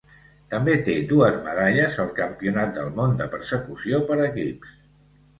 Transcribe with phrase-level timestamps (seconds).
[0.51, 4.73] També té dues medalles al Campionat del món de Persecució per equips.